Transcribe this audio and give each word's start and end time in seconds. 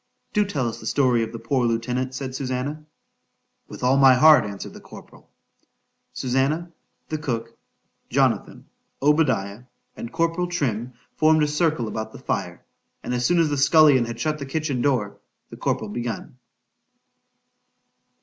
—Do 0.33 0.45
tell 0.45 0.67
us 0.67 0.79
the 0.79 0.87
story 0.87 1.21
of 1.21 1.31
the 1.31 1.37
poor 1.37 1.63
lieutenant, 1.67 2.15
said 2.15 2.33
Susannah.——With 2.33 3.83
all 3.83 3.97
my 3.97 4.15
heart, 4.15 4.43
answered 4.45 4.73
the 4.73 4.79
corporal. 4.81 5.29
Susannah, 6.11 6.71
the 7.09 7.19
cook, 7.19 7.55
Jonathan, 8.09 8.65
Obadiah, 9.03 9.65
and 9.95 10.11
corporal 10.11 10.47
Trim, 10.47 10.93
formed 11.15 11.43
a 11.43 11.47
circle 11.47 11.87
about 11.87 12.13
the 12.13 12.17
fire; 12.17 12.65
and 13.03 13.13
as 13.13 13.27
soon 13.27 13.37
as 13.37 13.49
the 13.51 13.57
scullion 13.59 14.05
had 14.05 14.19
shut 14.19 14.39
the 14.39 14.45
kitchen 14.47 14.81
door,—the 14.81 15.57
corporal 15.57 15.91
begun. 15.91 16.39